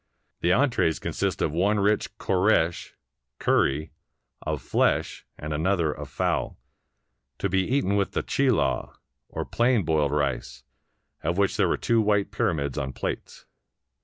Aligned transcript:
The 0.39 0.51
entrees 0.51 0.97
consist 0.97 1.43
of 1.43 1.51
one 1.51 1.79
rich 1.79 2.17
khoresh 2.17 2.93
(curry) 3.37 3.91
of 4.41 4.59
flesh 4.59 5.27
and 5.37 5.53
another 5.53 5.91
of 5.91 6.09
fowl, 6.09 6.57
to 7.37 7.47
be 7.49 7.67
eaten 7.67 7.95
with 7.95 8.13
the 8.13 8.23
chilaw, 8.23 8.95
or 9.29 9.45
plain 9.45 9.85
boiled 9.85 10.11
rice, 10.11 10.63
of 11.21 11.37
which 11.37 11.55
there 11.55 11.67
were 11.67 11.77
two 11.77 12.01
white 12.01 12.31
pyramids 12.31 12.79
on 12.79 12.93
plates. 12.93 13.45